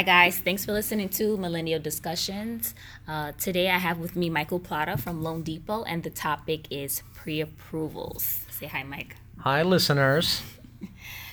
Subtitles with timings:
[0.00, 0.38] Hi, guys.
[0.38, 2.74] Thanks for listening to Millennial Discussions.
[3.06, 7.02] Uh, today I have with me Michael Plata from Loan Depot, and the topic is
[7.12, 8.46] pre approvals.
[8.48, 9.16] Say hi, Mike.
[9.40, 10.40] Hi, listeners.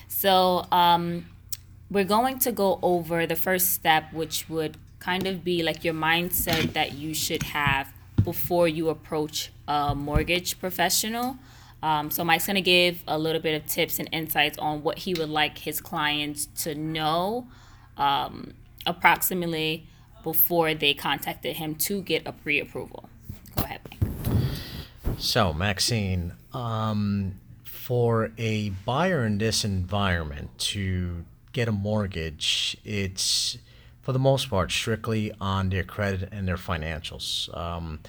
[0.06, 1.24] So, um,
[1.90, 5.94] we're going to go over the first step, which would kind of be like your
[5.94, 7.90] mindset that you should have
[8.22, 11.38] before you approach a mortgage professional.
[11.82, 15.14] Um, so Mike's gonna give a little bit of tips and insights on what he
[15.14, 17.46] would like his clients to know
[17.98, 18.54] um,
[18.86, 19.86] approximately
[20.22, 23.08] before they contacted him to get a pre-approval.
[23.56, 24.42] Go ahead, Mike.
[25.18, 33.58] So, Maxine, um, for a buyer in this environment to get a mortgage, it's
[34.02, 37.54] for the most part strictly on their credit and their financials.
[37.56, 38.00] Um,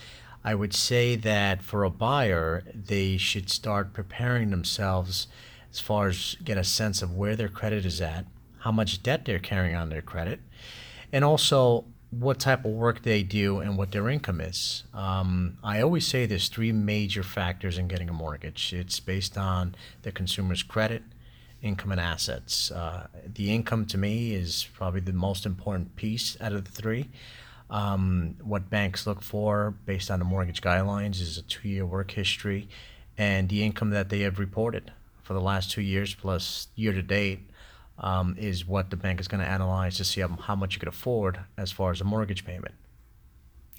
[0.43, 5.27] I would say that for a buyer, they should start preparing themselves
[5.71, 8.25] as far as get a sense of where their credit is at,
[8.59, 10.39] how much debt they're carrying on their credit,
[11.11, 14.83] and also what type of work they do and what their income is.
[14.93, 18.73] Um, I always say there's three major factors in getting a mortgage.
[18.73, 21.03] It's based on the consumer's credit,
[21.61, 22.71] income, and assets.
[22.71, 27.09] Uh, the income to me is probably the most important piece out of the three.
[27.69, 32.67] Um, what banks look for based on the mortgage guidelines is a two-year work history
[33.15, 34.91] and the income that they have reported
[35.21, 37.48] for the last two years plus year to date
[37.99, 40.79] um, is what the bank is going to analyze to see how, how much you
[40.79, 42.75] could afford as far as a mortgage payment.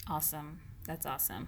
[0.07, 0.59] Awesome.
[0.85, 1.47] That's awesome.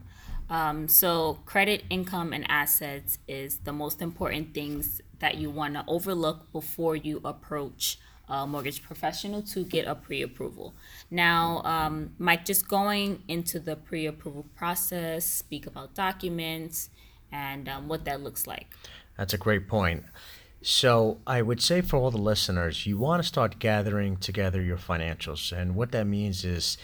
[0.50, 5.84] Um, so, credit, income, and assets is the most important things that you want to
[5.88, 7.98] overlook before you approach
[8.30, 10.74] a mortgage professional to get a pre approval.
[11.10, 16.90] Now, um, Mike, just going into the pre approval process, speak about documents
[17.32, 18.68] and um, what that looks like.
[19.18, 20.04] That's a great point.
[20.66, 24.78] So, I would say for all the listeners, you want to start gathering together your
[24.78, 25.52] financials.
[25.52, 26.78] And what that means is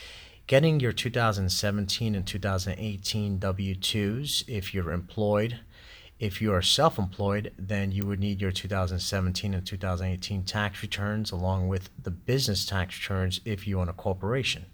[0.48, 5.62] getting your 2017 and 2018 W 2s if you're employed.
[6.20, 11.32] If you are self employed, then you would need your 2017 and 2018 tax returns
[11.32, 14.66] along with the business tax returns if you own a corporation.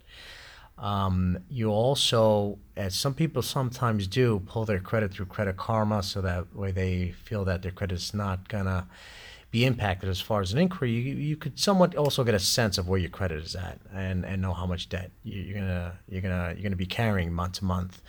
[0.78, 6.22] Um, you also, as some people sometimes do, pull their credit through Credit Karma so
[6.22, 8.86] that way they feel that their credit is not going to
[9.52, 10.92] be impacted as far as an inquiry.
[10.92, 14.26] You, you could somewhat also get a sense of where your credit is at and,
[14.26, 17.66] and know how much debt you're gonna you're gonna you're gonna be carrying month to
[17.66, 18.02] month.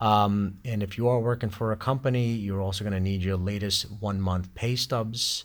[0.00, 3.36] Um, and if you are working for a company, you're also going to need your
[3.36, 5.44] latest one month pay stubs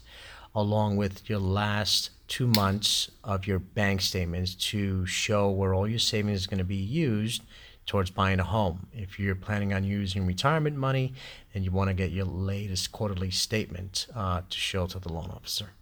[0.55, 5.99] along with your last two months of your bank statements to show where all your
[5.99, 7.43] savings is going to be used
[7.85, 8.87] towards buying a home.
[8.91, 11.13] If you're planning on using retirement money,
[11.53, 15.29] then you want to get your latest quarterly statement uh, to show to the loan
[15.29, 15.73] officer.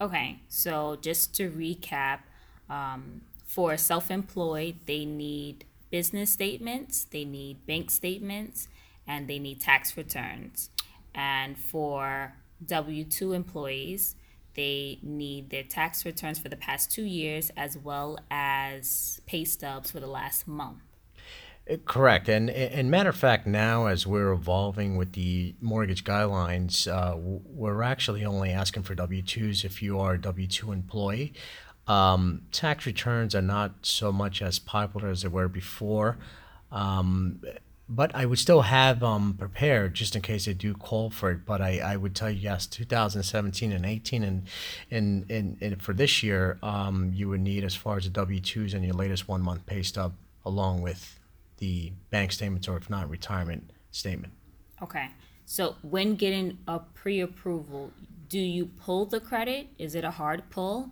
[0.00, 2.20] Okay, so just to recap,
[2.70, 8.68] um, for self employed, they need business statements, they need bank statements,
[9.08, 10.70] and they need tax returns.
[11.12, 14.14] And for W 2 employees,
[14.54, 19.90] they need their tax returns for the past two years as well as pay stubs
[19.90, 20.82] for the last month.
[21.70, 26.88] Uh, Correct, and and matter of fact, now as we're evolving with the mortgage guidelines,
[26.88, 31.32] uh, we're actually only asking for W twos if you are a W two employee.
[31.86, 36.18] Um, tax returns are not so much as popular as they were before,
[36.70, 37.42] um,
[37.94, 41.44] but I would still have them prepared just in case they do call for it.
[41.44, 44.46] But I, I would tell you yes, 2017 and 18, and
[44.90, 48.40] and and, and for this year, um, you would need as far as the W
[48.40, 50.14] twos and your latest one month pay stub,
[50.44, 51.18] along with
[51.58, 54.32] the bank statements or if not retirement statement.
[54.82, 55.10] Okay,
[55.44, 57.92] so when getting a pre approval,
[58.28, 59.68] do you pull the credit?
[59.78, 60.90] Is it a hard pull?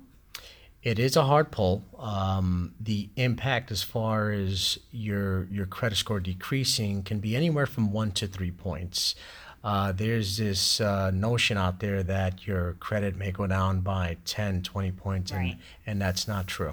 [0.83, 1.85] It is a hard pull.
[1.99, 7.93] Um, the impact as far as your your credit score decreasing can be anywhere from
[7.93, 9.15] one to three points.
[9.63, 14.63] Uh, there's this uh, notion out there that your credit may go down by 10,
[14.63, 15.59] 20 points, and, Right.
[15.87, 16.73] and that's not true.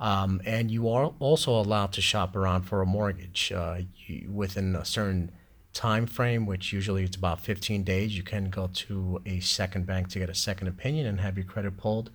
[0.00, 4.74] Um, and you are also allowed to shop around for a mortgage uh, you, within
[4.74, 5.30] a certain
[5.74, 8.16] time frame, which usually it's about 15 days.
[8.16, 11.44] You can go to a second bank to get a second opinion and have your
[11.46, 12.10] credit pulled,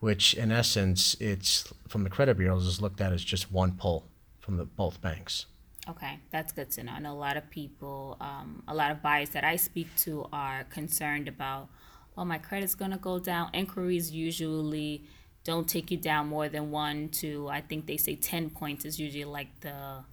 [0.00, 4.04] which in essence, it's from the credit bureaus is looked at as just one pull
[4.40, 5.46] from the both banks.
[5.88, 6.92] Okay, that's good to know.
[6.94, 10.64] And a lot of people, um, a lot of buyers that I speak to are
[10.64, 11.68] concerned about,
[12.14, 13.48] well, my credit's going to go down.
[13.54, 15.02] Inquiries usually
[15.44, 19.00] don't take you down more than one to, I think they say 10 points is
[19.00, 20.04] usually like the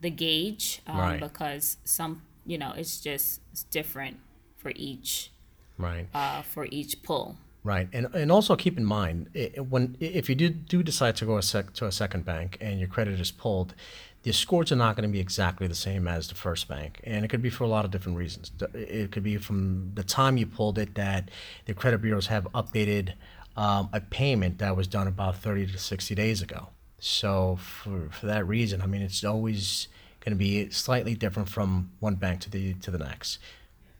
[0.00, 1.20] the gauge um, Right.
[1.20, 4.18] because some, you know, it's just it's different
[4.56, 5.32] for each
[5.76, 6.06] Right.
[6.14, 7.36] uh, for each pull.
[7.68, 9.28] Right, and and also keep in mind
[9.68, 12.80] when if you do do decide to go a sec, to a second bank and
[12.80, 13.74] your credit is pulled,
[14.22, 17.26] the scores are not going to be exactly the same as the first bank, and
[17.26, 18.52] it could be for a lot of different reasons.
[18.72, 21.30] It could be from the time you pulled it that
[21.66, 23.12] the credit bureaus have updated
[23.54, 26.68] um, a payment that was done about thirty to sixty days ago.
[26.98, 29.88] So for for that reason, I mean, it's always
[30.20, 33.38] going to be slightly different from one bank to the to the next.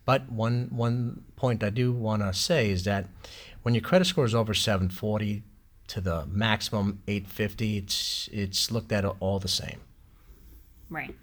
[0.06, 3.05] But one one point I do want to say is that
[3.62, 5.43] when your credit score is over 740
[5.88, 9.81] to the maximum 850, it's it's looked at all the same.
[10.90, 11.14] Right.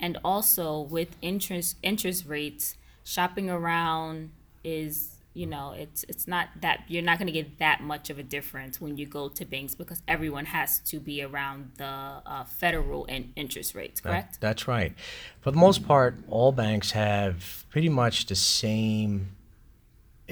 [0.00, 4.30] And also with interest interest rates, shopping around
[4.64, 8.18] is, you know, it's it's not that you're not going to get that much of
[8.18, 12.44] a difference when you go to banks because everyone has to be around the uh,
[12.44, 14.40] federal and interest rates, correct?
[14.40, 14.92] That's right.
[15.40, 19.36] For the most part, all banks have pretty much the same,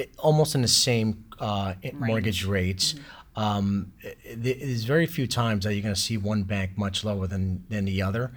[0.01, 1.09] it, almost in the same
[1.39, 2.95] uh, i- mortgage rates.
[3.37, 7.05] Um, i- i- there's very few times that you're going to see one bank much
[7.05, 8.33] lower than, than the other.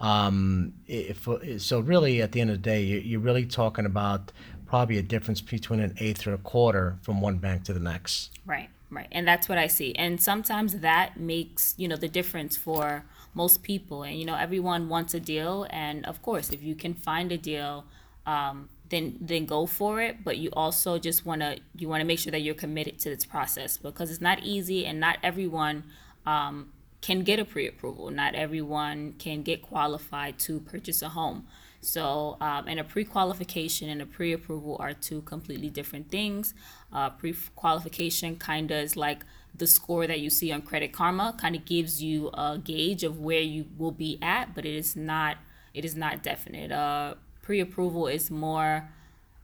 [0.00, 1.26] Um, if,
[1.58, 4.32] so really, at the end of the day, you- you're really talking about
[4.66, 8.30] probably a difference between an eighth or a quarter from one bank to the next.
[8.44, 9.08] Right, right.
[9.12, 9.94] And that's what I see.
[9.94, 14.02] And sometimes that makes, you know, the difference for most people.
[14.02, 15.66] And, you know, everyone wants a deal.
[15.70, 17.84] And of course, if you can find a deal,
[18.26, 20.24] um, then then go for it.
[20.24, 23.10] But you also just want to you want to make sure that you're committed to
[23.10, 25.84] this process because it's not easy and not everyone
[26.24, 28.10] um, can get a pre-approval.
[28.10, 31.46] Not everyone can get qualified to purchase a home.
[31.80, 36.52] So, um, and a pre-qualification and a pre-approval are two completely different things.
[36.92, 39.24] Uh, pre-qualification kind of is like
[39.54, 43.20] the score that you see on Credit Karma, kind of gives you a gauge of
[43.20, 45.36] where you will be at, but it is not
[45.74, 46.72] it is not definite.
[46.72, 47.14] Uh,
[47.46, 48.88] pre-approval is more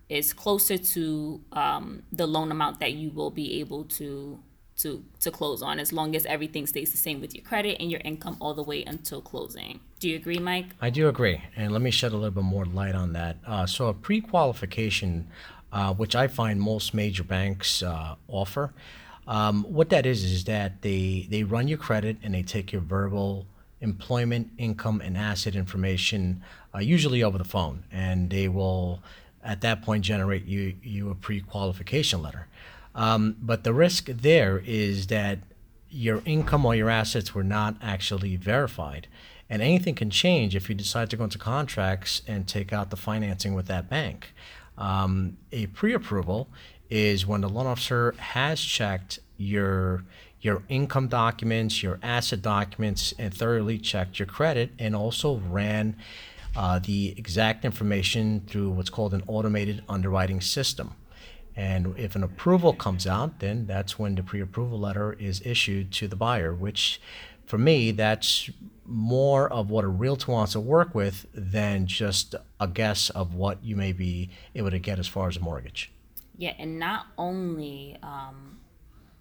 [0.09, 4.41] is closer to um, the loan amount that you will be able to
[4.77, 7.93] to to close on as long as everything stays the same with your credit and
[7.93, 9.79] your income all the way until closing.
[10.01, 10.67] Do you agree, Mike?
[10.81, 13.37] I do agree, and let me shed a little bit more light on that.
[13.47, 15.29] Uh, so, a pre-qualification,
[15.73, 18.75] uh, which I find most major banks uh, offer,
[19.29, 22.83] um, what that is is that they they run your credit and they take your
[22.83, 23.47] verbal
[23.83, 26.43] employment, income, and asset information,
[26.75, 29.03] uh, usually over the phone, and they will,
[29.45, 32.47] at that point, generate you you a pre-qualification letter.
[32.95, 35.39] Um, but the risk there is that
[35.91, 39.09] your income or your assets were not actually verified.
[39.51, 42.97] And anything can change if you decide to go into contracts and take out the
[42.97, 44.33] financing with that bank.
[44.79, 46.49] Um, a pre approval
[46.89, 50.05] is when the loan officer has checked your
[50.43, 55.97] your income documents, your asset documents, and thoroughly checked your credit, and also ran
[56.55, 60.95] uh, the exact information through what's called an automated underwriting system.
[61.55, 66.09] And if an approval comes out, then that's when the pre-approval letter is issued to
[66.09, 67.01] the buyer, which
[67.47, 68.51] for me, that's
[68.85, 73.63] more of what a realtor wants to work with than just a guess of what
[73.63, 75.93] you may be able to get as far as a mortgage.
[76.37, 78.59] Yeah, and not only um,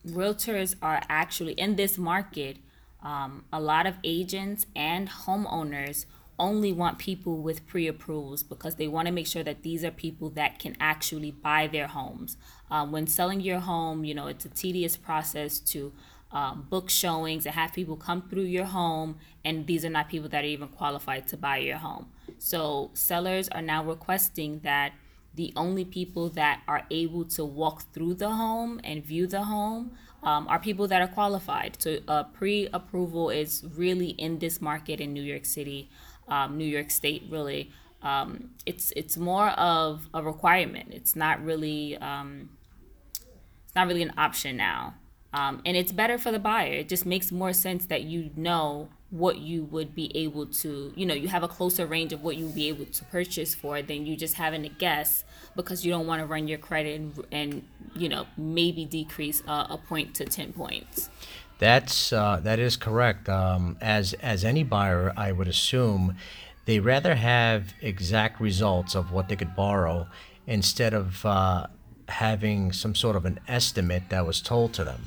[0.08, 2.58] realtors are actually in this market,
[3.04, 6.06] um, a lot of agents and homeowners
[6.40, 9.92] only want people with pre approvals because they want to make sure that these are
[9.92, 12.38] people that can actually buy their homes.
[12.70, 15.94] Um, when selling your home, you know, it's a tedious process to
[16.32, 20.30] um, book showings and have people come through your home, and these are not people
[20.30, 22.08] that are even qualified to buy your home.
[22.40, 24.94] So, sellers are now requesting that
[25.34, 29.92] the only people that are able to walk through the home and view the home
[30.24, 31.78] um, are people that are qualified.
[31.80, 35.90] So, uh, pre approval is really in this market in New York City,
[36.28, 37.72] um, New York State, really.
[38.04, 40.90] Um, it's it's more of a requirement.
[40.92, 42.50] It's not really um,
[43.66, 44.96] it's not really an option now,
[45.34, 46.74] um, and it's better for the buyer.
[46.74, 51.06] It just makes more sense that you know what you would be able to, you
[51.06, 53.82] know, you have a closer range of what you would be able to purchase for
[53.82, 55.24] than you just having to guess
[55.56, 57.64] because you don't want to run your credit and, and
[57.96, 61.10] you know maybe decrease uh, a point to ten points.
[61.60, 63.30] That's uh, that is correct.
[63.30, 66.16] Um, as as any buyer, I would assume
[66.66, 70.08] they rather have exact results of what they could borrow
[70.48, 71.68] instead of uh,
[72.08, 75.04] having some sort of an estimate that was told to them.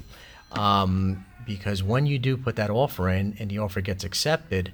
[0.59, 4.73] Um, because when you do put that offer in and the offer gets accepted,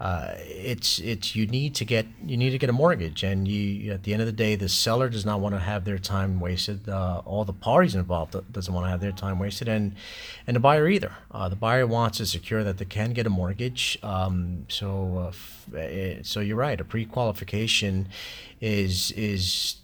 [0.00, 3.92] uh, it's it's you need to get you need to get a mortgage, and you
[3.92, 6.38] at the end of the day, the seller does not want to have their time
[6.38, 6.88] wasted.
[6.88, 9.96] Uh, all the parties involved doesn't want to have their time wasted, and
[10.46, 11.12] and the buyer either.
[11.32, 13.98] Uh, the buyer wants to secure that they can get a mortgage.
[14.04, 16.80] Um, so uh, f- eh, so you're right.
[16.80, 18.06] A pre-qualification
[18.60, 19.78] is is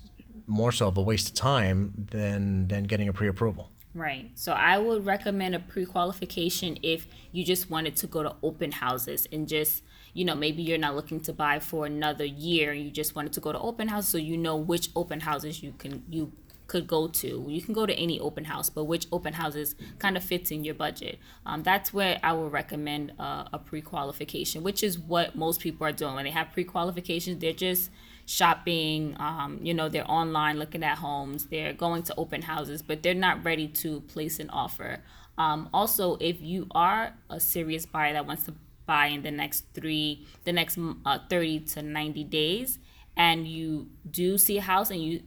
[0.46, 3.68] more so of a waste of time than than getting a pre-approval.
[3.94, 4.32] Right.
[4.34, 9.28] So I would recommend a pre-qualification if you just wanted to go to open houses
[9.30, 9.84] and just,
[10.14, 13.32] you know, maybe you're not looking to buy for another year and you just wanted
[13.34, 16.32] to go to open houses so you know which open houses you can you
[16.66, 17.46] could go to.
[17.48, 20.64] You can go to any open house, but which open houses kind of fits in
[20.64, 21.18] your budget.
[21.44, 25.92] Um, that's where I would recommend uh, a pre-qualification, which is what most people are
[25.92, 27.40] doing when they have pre-qualifications.
[27.40, 27.90] They're just
[28.26, 33.02] shopping, um, you know, they're online looking at homes, they're going to open houses, but
[33.02, 35.00] they're not ready to place an offer.
[35.36, 38.54] Um, also, if you are a serious buyer that wants to
[38.86, 42.78] buy in the next three, the next uh, 30 to 90 days,
[43.16, 45.22] and you do see a house and you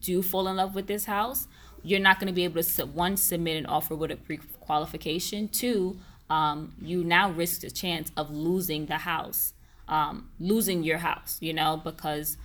[0.00, 1.46] do fall in love with this house,
[1.82, 5.48] you're not going to be able to, one, submit an offer with a pre qualification,
[5.48, 9.54] two, um, you now risk the chance of losing the house
[9.90, 12.38] um, losing your house, you know, because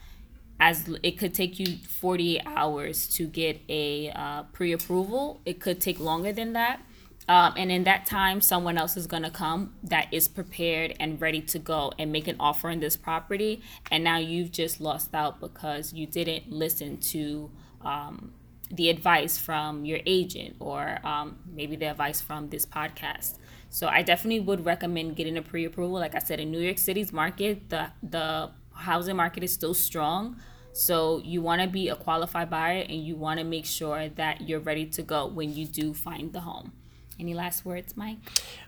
[0.60, 5.42] as it could take you 48 hours to get a uh, pre-approval.
[5.46, 6.82] It could take longer than that
[7.28, 11.20] um, and in that time someone else is going to come that is prepared and
[11.20, 15.14] ready to go and make an offer on this property and now you've just lost
[15.14, 17.50] out because you didn't listen to
[17.82, 18.34] um,
[18.72, 23.38] the advice from your agent or um, maybe the advice from this podcast
[23.76, 26.00] so I definitely would recommend getting a pre-approval.
[26.00, 30.38] Like I said, in New York City's market, the the housing market is still strong.
[30.72, 34.48] So you want to be a qualified buyer and you want to make sure that
[34.48, 36.72] you're ready to go when you do find the home.
[37.20, 38.18] Any last words, Mike?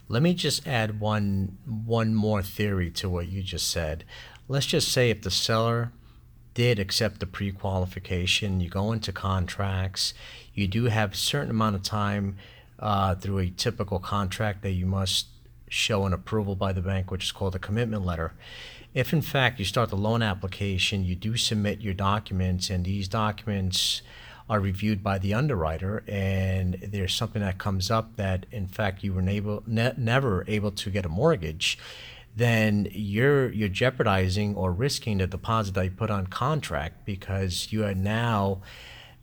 [0.08, 4.06] Let me just add one one more theory to what you just said.
[4.48, 5.92] Let's just say if the seller
[6.54, 10.14] did accept the pre-qualification, you go into contracts,
[10.56, 12.38] you do have a certain amount of time
[12.80, 15.28] uh, through a typical contract that you must
[15.68, 18.34] show an approval by the bank, which is called a commitment letter.
[18.94, 23.08] If in fact you start the loan application, you do submit your documents, and these
[23.08, 24.02] documents
[24.50, 29.14] are reviewed by the underwriter, and there's something that comes up that in fact you
[29.14, 31.78] were able, ne- never able to get a mortgage,
[32.36, 37.84] then you're you're jeopardizing or risking the deposit that you put on contract because you
[37.84, 38.62] are now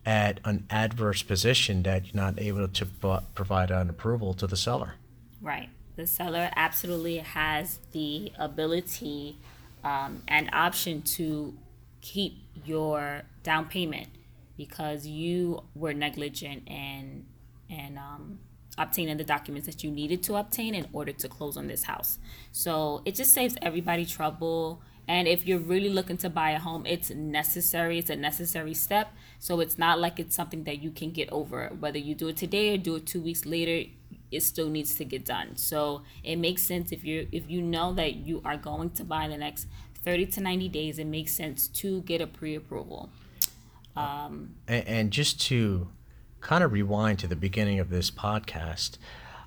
[0.04, 2.86] at an adverse position that you're not able to
[3.34, 4.94] provide an approval to the seller.
[5.40, 5.70] Right.
[5.96, 9.38] The seller absolutely has the ability
[9.84, 11.54] um, and option to
[12.00, 14.08] keep your down payment
[14.56, 17.26] because you were negligent and
[17.70, 18.38] and um,
[18.76, 22.18] obtaining the documents that you needed to obtain in order to close on this house.
[22.52, 26.86] So it just saves everybody trouble and if you're really looking to buy a home,
[26.86, 27.98] it's necessary.
[27.98, 29.12] It's a necessary step.
[29.38, 31.70] So it's not like it's something that you can get over.
[31.78, 33.90] Whether you do it today or do it two weeks later,
[34.30, 35.56] it still needs to get done.
[35.56, 39.24] So it makes sense if you if you know that you are going to buy
[39.24, 39.66] in the next
[40.04, 43.10] 30 to 90 days, it makes sense to get a pre-approval.
[43.96, 45.88] Um, and, and just to
[46.40, 48.98] kind of rewind to the beginning of this podcast,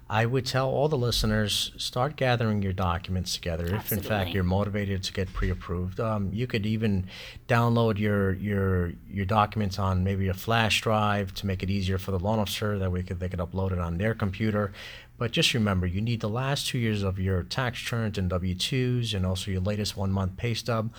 [0.09, 3.65] I would tell all the listeners start gathering your documents together.
[3.65, 3.85] Absolutely.
[3.85, 7.07] If in fact you're motivated to get pre-approved, um, you could even
[7.49, 12.11] download your your your documents on maybe a flash drive to make it easier for
[12.11, 12.79] the loan officer.
[12.79, 14.71] That we could they could upload it on their computer.
[15.17, 18.53] But just remember, you need the last two years of your tax returns and W
[18.53, 20.93] 2s, and also your latest one month pay stub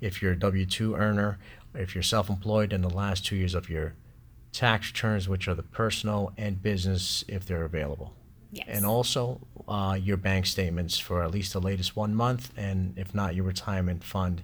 [0.00, 1.38] if you're a W 2 earner,
[1.74, 3.94] if you're self employed, in the last two years of your
[4.52, 8.14] tax returns, which are the personal and business if they're available.
[8.52, 8.66] Yes.
[8.68, 13.14] And also uh, your bank statements for at least the latest one month, and if
[13.14, 14.42] not, your retirement fund,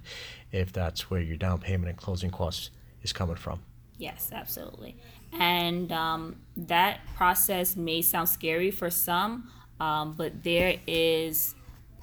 [0.51, 2.71] if that's where your down payment and closing costs
[3.03, 3.61] is coming from.
[3.97, 4.97] Yes, absolutely.
[5.31, 11.55] And um, that process may sound scary for some, um, but there is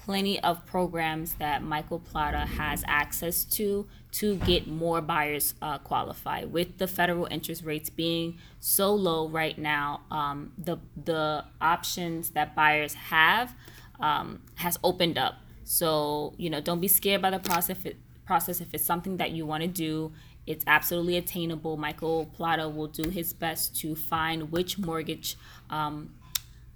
[0.09, 6.51] plenty of programs that Michael Plata has access to to get more buyers uh, qualified.
[6.51, 12.55] With the federal interest rates being so low right now, um, the the options that
[12.55, 13.53] buyers have
[13.99, 15.35] um, has opened up.
[15.63, 17.77] So you know, don't be scared by the process.
[17.77, 20.11] If it, process if it's something that you want to do.
[20.47, 21.77] It's absolutely attainable.
[21.77, 25.37] Michael Plata will do his best to find which mortgage
[25.69, 26.15] um,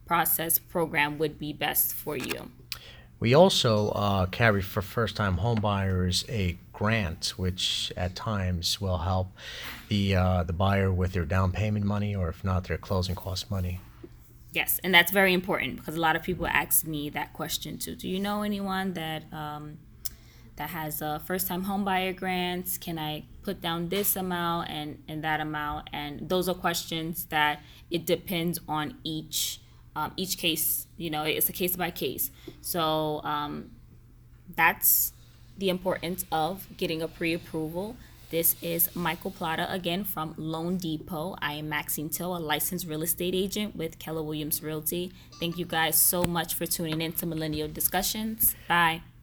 [0.06, 2.52] process program would be best for you.
[3.24, 9.30] We also uh, carry for first time homebuyers a grant, which at times will help
[9.88, 13.50] the, uh, the buyer with their down payment money or if not, their closing cost
[13.50, 13.80] money.
[14.52, 17.96] Yes, and that's very important because a lot of people ask me that question too.
[17.96, 19.78] Do you know anyone that um,
[20.58, 22.78] that has a first time homebuyer grants?
[22.78, 25.90] Can I put down this amount and, and that amount?
[25.94, 29.62] And those are questions that it depends on each
[29.96, 32.32] um, each case, you know, it's a case by case.
[32.62, 33.72] So um,
[34.56, 35.14] that's
[35.58, 37.96] the importance of getting a pre approval.
[38.34, 41.36] This is Michael Plata again from Loan Depot.
[41.40, 45.12] I am Maxine Till, a licensed real estate agent with Keller Williams Realty.
[45.40, 48.56] Thank you guys so much for tuning in to Millennial Discussions.
[48.68, 49.04] Bye.